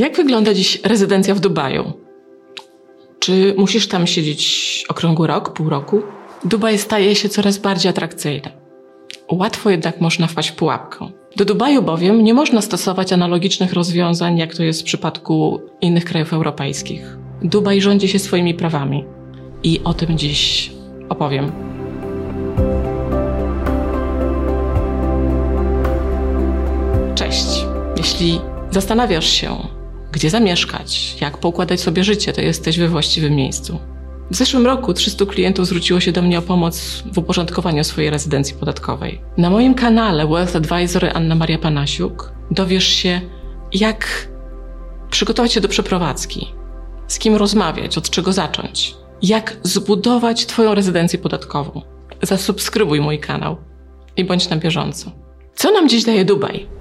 [0.00, 1.92] Jak wygląda dziś rezydencja w Dubaju?
[3.18, 6.02] Czy musisz tam siedzieć okrągły rok, pół roku?
[6.44, 8.50] Dubaj staje się coraz bardziej atrakcyjny.
[9.30, 11.08] Łatwo jednak można wpaść w pułapkę.
[11.36, 16.32] Do Dubaju bowiem nie można stosować analogicznych rozwiązań, jak to jest w przypadku innych krajów
[16.32, 17.16] europejskich.
[17.42, 19.04] Dubaj rządzi się swoimi prawami
[19.62, 20.70] i o tym dziś
[21.08, 21.52] opowiem.
[27.14, 27.64] Cześć.
[27.96, 28.40] Jeśli
[28.70, 29.79] zastanawiasz się,
[30.12, 33.78] gdzie zamieszkać, jak poukładać sobie życie, to jesteś we właściwym miejscu.
[34.30, 38.54] W zeszłym roku 300 klientów zwróciło się do mnie o pomoc w uporządkowaniu swojej rezydencji
[38.54, 39.20] podatkowej.
[39.36, 43.20] Na moim kanale Wealth Advisory Anna Maria Panasiuk dowiesz się,
[43.72, 44.28] jak
[45.10, 46.48] przygotować się do przeprowadzki,
[47.08, 51.82] z kim rozmawiać, od czego zacząć, jak zbudować Twoją rezydencję podatkową.
[52.22, 53.56] Zasubskrybuj mój kanał
[54.16, 55.10] i bądź na bieżąco.
[55.54, 56.79] Co nam dziś daje Dubaj?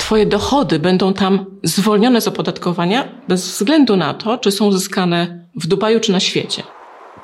[0.00, 5.66] Twoje dochody będą tam zwolnione z opodatkowania bez względu na to, czy są uzyskane w
[5.66, 6.62] Dubaju czy na świecie.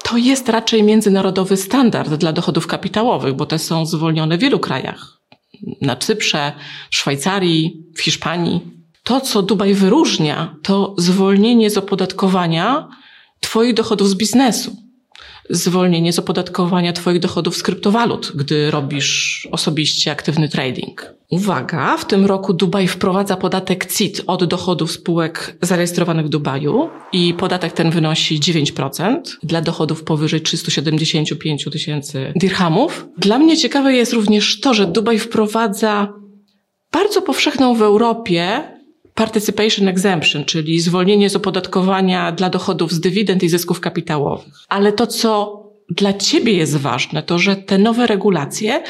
[0.03, 5.21] To jest raczej międzynarodowy standard dla dochodów kapitałowych, bo te są zwolnione w wielu krajach.
[5.81, 6.53] Na Cyprze,
[6.91, 8.61] w Szwajcarii, w Hiszpanii.
[9.05, 12.89] To, co Dubaj wyróżnia, to zwolnienie z opodatkowania
[13.41, 14.77] Twoich dochodów z biznesu
[15.51, 21.15] zwolnienie z opodatkowania Twoich dochodów z kryptowalut, gdy robisz osobiście aktywny trading.
[21.31, 27.35] Uwaga, w tym roku Dubaj wprowadza podatek CIT od dochodów spółek zarejestrowanych w Dubaju i
[27.35, 33.07] podatek ten wynosi 9% dla dochodów powyżej 375 tysięcy dirhamów.
[33.19, 36.13] Dla mnie ciekawe jest również to, że Dubaj wprowadza
[36.93, 38.76] bardzo powszechną w Europie
[39.17, 44.55] Participation Exemption, czyli zwolnienie z opodatkowania dla dochodów z dywidend i zysków kapitałowych.
[44.69, 48.83] Ale to, co dla Ciebie jest ważne, to że te nowe regulacje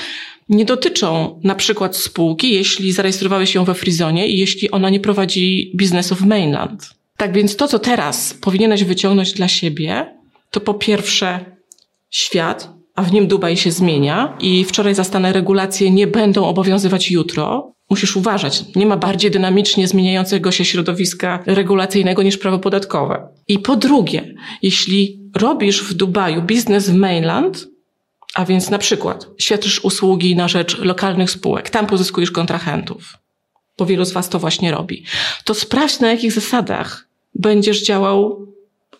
[0.48, 5.72] nie dotyczą na przykład spółki, jeśli zarejestrowałeś się we Frizonie i jeśli ona nie prowadzi
[5.76, 6.90] biznesu w mainland.
[7.16, 10.14] Tak więc to, co teraz powinieneś wyciągnąć dla siebie,
[10.50, 11.44] to po pierwsze
[12.10, 17.72] świat, a w nim Dubaj się zmienia i wczoraj zastane regulacje nie będą obowiązywać jutro,
[17.90, 18.64] musisz uważać.
[18.76, 23.28] Nie ma bardziej dynamicznie zmieniającego się środowiska regulacyjnego niż prawo podatkowe.
[23.48, 27.68] I po drugie, jeśli robisz w Dubaju biznes w mainland,
[28.34, 33.18] a więc na przykład świadczysz usługi na rzecz lokalnych spółek, tam pozyskujesz kontrahentów,
[33.78, 35.04] bo wielu z Was to właśnie robi,
[35.44, 38.46] to sprawdź na jakich zasadach będziesz działał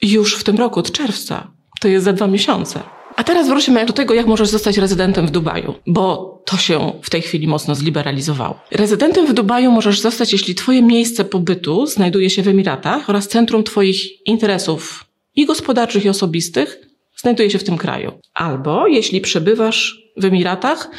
[0.03, 1.51] już w tym roku, od czerwca.
[1.81, 2.96] To jest za dwa miesiące.
[3.17, 7.11] A teraz wróćmy do tego, jak możesz zostać rezydentem w Dubaju, bo to się w
[7.11, 8.61] tej chwili mocno zliberalizowało.
[8.71, 13.65] Rezydentem w Dubaju możesz zostać, jeśli Twoje miejsce pobytu znajduje się w Emiratach oraz centrum
[13.65, 15.05] Twoich interesów
[15.37, 16.79] i gospodarczych, i osobistych
[17.17, 18.13] znajduje się w tym kraju.
[18.35, 20.91] Albo jeśli przebywasz w Emiratach,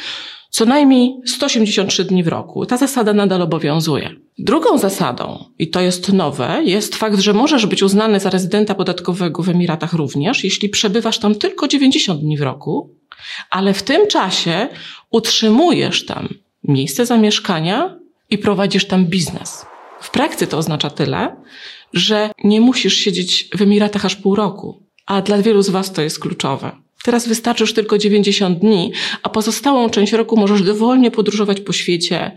[0.50, 2.66] co najmniej 183 dni w roku.
[2.66, 4.10] Ta zasada nadal obowiązuje.
[4.38, 9.42] Drugą zasadą, i to jest nowe, jest fakt, że możesz być uznany za rezydenta podatkowego
[9.42, 12.90] w Emiratach również, jeśli przebywasz tam tylko 90 dni w roku,
[13.50, 14.68] ale w tym czasie
[15.10, 16.28] utrzymujesz tam
[16.64, 17.98] miejsce zamieszkania
[18.30, 19.66] i prowadzisz tam biznes.
[20.00, 21.36] W praktyce to oznacza tyle,
[21.92, 26.02] że nie musisz siedzieć w Emiratach aż pół roku, a dla wielu z Was to
[26.02, 26.87] jest kluczowe.
[27.02, 28.92] Teraz wystarczy już tylko 90 dni,
[29.22, 32.36] a pozostałą część roku możesz dowolnie podróżować po świecie,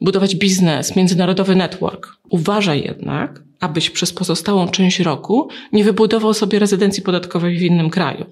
[0.00, 2.16] budować biznes, międzynarodowy network.
[2.30, 8.26] Uważaj jednak, abyś przez pozostałą część roku nie wybudował sobie rezydencji podatkowej w innym kraju,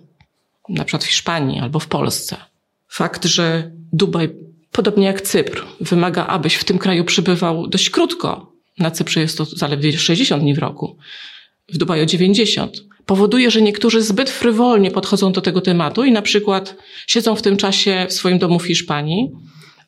[0.68, 2.36] na przykład w Hiszpanii albo w Polsce.
[2.88, 4.28] Fakt, że Dubaj,
[4.72, 8.52] podobnie jak Cypr, wymaga, abyś w tym kraju przybywał dość krótko.
[8.78, 10.96] Na Cyprze jest to zaledwie 60 dni w roku,
[11.68, 16.76] w Dubaju 90 powoduje, że niektórzy zbyt frywolnie podchodzą do tego tematu i na przykład
[17.06, 19.30] siedzą w tym czasie w swoim domu w Hiszpanii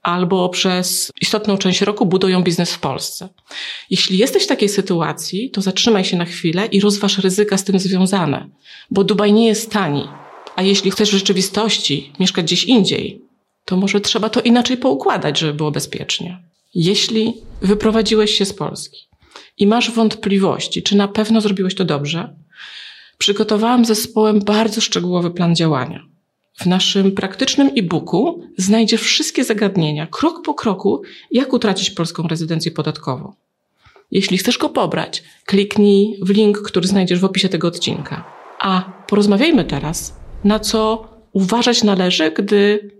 [0.03, 3.29] albo przez istotną część roku budują biznes w Polsce.
[3.91, 7.79] Jeśli jesteś w takiej sytuacji, to zatrzymaj się na chwilę i rozważ ryzyka z tym
[7.79, 8.49] związane,
[8.91, 10.09] bo Dubaj nie jest tani.
[10.57, 13.23] A jeśli chcesz w rzeczywistości mieszkać gdzieś indziej,
[13.65, 16.39] to może trzeba to inaczej poukładać, żeby było bezpiecznie.
[16.75, 18.99] Jeśli wyprowadziłeś się z Polski
[19.59, 22.35] i masz wątpliwości, czy na pewno zrobiłeś to dobrze,
[23.25, 26.07] przygotowałam zespołem bardzo szczegółowy plan działania.
[26.59, 33.33] W naszym praktycznym e-booku znajdziesz wszystkie zagadnienia, krok po kroku, jak utracić polską rezydencję podatkową.
[34.11, 38.25] Jeśli chcesz go pobrać, kliknij w link, który znajdziesz w opisie tego odcinka.
[38.59, 42.91] A porozmawiajmy teraz, na co uważać należy, gdy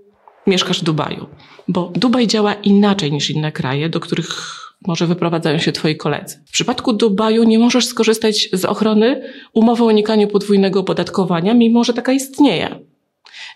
[0.47, 1.27] mieszkasz w Dubaju.
[1.69, 6.37] Bo Dubaj działa inaczej niż inne kraje, do których może wyprowadzają się twoi koledzy.
[6.47, 9.23] W przypadku Dubaju nie możesz skorzystać z ochrony
[9.53, 12.81] umowy o unikaniu podwójnego opodatkowania, mimo że taka istnieje.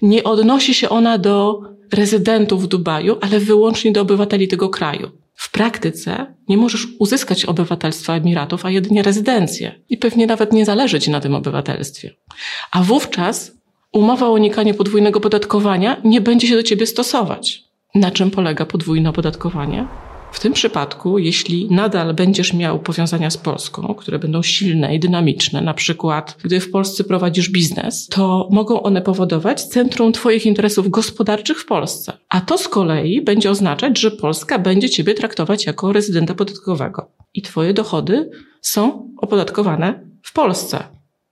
[0.02, 1.60] Nie odnosi się ona do
[1.92, 5.10] rezydentów w Dubaju, ale wyłącznie do obywateli tego kraju.
[5.34, 9.80] W praktyce nie możesz uzyskać obywatelstwa Emiratów, a jedynie rezydencję.
[9.88, 12.14] I pewnie nawet nie zależy ci na tym obywatelstwie.
[12.70, 13.52] A wówczas
[13.92, 17.62] umowa o unikaniu podwójnego podatkowania nie będzie się do ciebie stosować.
[17.94, 19.86] Na czym polega podwójne opodatkowanie?
[20.32, 25.60] W tym przypadku, jeśli nadal będziesz miał powiązania z Polską, które będą silne i dynamiczne,
[25.60, 31.60] na przykład gdy w Polsce prowadzisz biznes, to mogą one powodować centrum Twoich interesów gospodarczych
[31.60, 32.12] w Polsce.
[32.28, 37.10] A to z kolei będzie oznaczać, że Polska będzie Ciebie traktować jako rezydenta podatkowego.
[37.34, 38.30] I Twoje dochody
[38.62, 40.84] są opodatkowane w Polsce.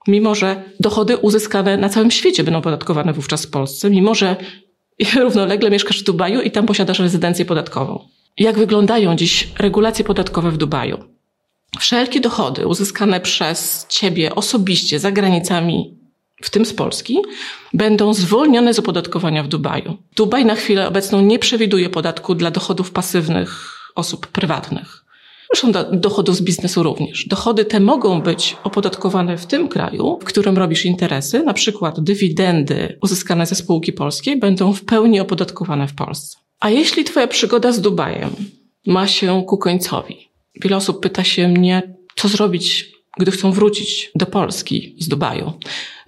[0.09, 4.37] Mimo, że dochody uzyskane na całym świecie będą opodatkowane wówczas w Polsce, mimo, że
[5.23, 8.16] równolegle mieszkasz w Dubaju i tam posiadasz rezydencję podatkową.
[8.39, 11.05] Jak wyglądają dziś regulacje podatkowe w Dubaju?
[11.79, 15.95] Wszelkie dochody uzyskane przez Ciebie osobiście za granicami,
[16.43, 17.19] w tym z Polski,
[17.75, 19.97] będą zwolnione z opodatkowania w Dubaju.
[20.17, 25.05] Dubaj na chwilę obecną nie przewiduje podatku dla dochodów pasywnych osób prywatnych.
[25.53, 27.27] Zresztą do, dochodów z biznesu również.
[27.29, 32.99] Dochody te mogą być opodatkowane w tym kraju, w którym robisz interesy, na przykład dywidendy
[33.03, 36.46] uzyskane ze spółki polskiej będą w pełni opodatkowane w Polsce.
[36.61, 38.31] A jeśli Twoja przygoda z Dubajem
[38.87, 40.29] ma się ku końcowi?
[40.55, 45.53] Wiele osób pyta się mnie, co zrobić, gdy chcą wrócić do Polski z Dubaju.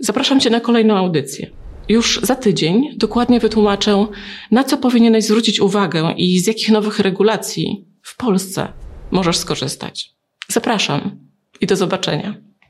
[0.01, 1.51] Zapraszam Cię na kolejną audycję.
[1.89, 4.07] Już za tydzień dokładnie wytłumaczę,
[4.51, 8.73] na co powinieneś zwrócić uwagę i z jakich nowych regulacji w Polsce
[9.11, 10.11] możesz skorzystać.
[10.49, 11.29] Zapraszam
[11.61, 12.48] i do zobaczenia.